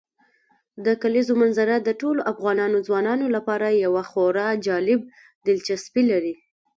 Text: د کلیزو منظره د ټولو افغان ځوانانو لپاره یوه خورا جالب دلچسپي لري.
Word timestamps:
د 0.85 0.87
کلیزو 1.01 1.33
منظره 1.41 1.75
د 1.81 1.89
ټولو 2.01 2.21
افغان 2.31 2.59
ځوانانو 2.87 3.25
لپاره 3.35 3.67
یوه 3.85 4.03
خورا 4.09 4.47
جالب 4.65 4.99
دلچسپي 5.47 6.03
لري. 6.11 6.33